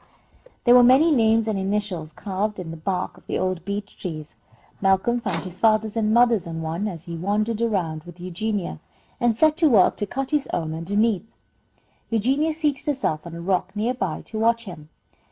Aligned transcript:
There 0.63 0.73
were 0.73 0.81
many 0.81 1.11
names 1.11 1.47
and 1.47 1.59
initials 1.59 2.11
carved 2.11 2.59
in 2.59 2.71
the 2.71 2.75
bark 2.75 3.17
of 3.17 3.27
the 3.27 3.37
old 3.37 3.63
beech 3.63 3.99
trees. 3.99 4.35
Malcolm 4.81 5.19
found 5.19 5.43
his 5.43 5.59
father's 5.59 5.95
and 5.95 6.11
mother's 6.11 6.47
on 6.47 6.63
one, 6.63 6.87
as 6.87 7.03
he 7.03 7.15
wandered 7.15 7.61
around 7.61 8.03
with 8.05 8.19
Eugenia, 8.19 8.79
and 9.19 9.37
set 9.37 9.55
to 9.57 9.69
work 9.69 9.95
to 9.97 10.07
cut 10.07 10.31
his 10.31 10.47
own 10.51 10.73
underneath. 10.73 11.27
Eugenia 12.09 12.51
seated 12.51 12.87
herself 12.87 13.27
on 13.27 13.35
a 13.35 13.41
rock 13.41 13.75
near 13.75 13.93
by, 13.93 14.23
to 14.23 14.39
watch 14.39 14.63
him. 14.63 14.89